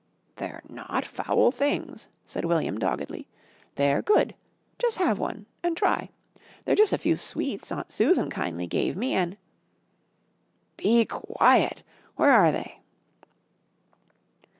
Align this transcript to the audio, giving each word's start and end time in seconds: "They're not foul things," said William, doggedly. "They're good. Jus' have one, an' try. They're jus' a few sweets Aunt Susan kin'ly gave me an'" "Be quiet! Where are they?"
"They're 0.37 0.63
not 0.67 1.05
foul 1.05 1.51
things," 1.51 2.07
said 2.25 2.43
William, 2.43 2.79
doggedly. 2.79 3.27
"They're 3.75 4.01
good. 4.01 4.33
Jus' 4.79 4.95
have 4.97 5.19
one, 5.19 5.45
an' 5.61 5.75
try. 5.75 6.09
They're 6.65 6.73
jus' 6.73 6.91
a 6.91 6.97
few 6.97 7.15
sweets 7.15 7.71
Aunt 7.71 7.91
Susan 7.91 8.31
kin'ly 8.31 8.65
gave 8.65 8.97
me 8.97 9.13
an'" 9.13 9.37
"Be 10.77 11.05
quiet! 11.05 11.83
Where 12.15 12.31
are 12.31 12.51
they?" 12.51 12.79